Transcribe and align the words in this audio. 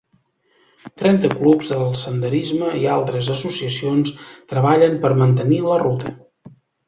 Trenta 1.01 1.29
clubs 1.33 1.73
del 1.73 1.91
senderisme 2.03 2.71
i 2.79 2.87
altres 2.95 3.29
associacions 3.35 4.15
treballen 4.53 4.97
per 5.07 5.15
mantenir 5.23 5.63
la 5.69 5.77
ruta. 5.85 6.15